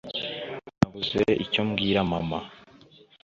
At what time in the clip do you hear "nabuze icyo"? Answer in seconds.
0.77-1.61